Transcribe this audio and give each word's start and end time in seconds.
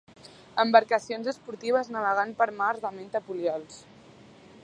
Embarcacions 0.61 1.29
esportives 1.33 1.93
navegant 1.97 2.33
per 2.41 2.49
mars 2.63 2.83
de 2.87 2.93
menta 2.97 3.25
poliols. 3.29 3.79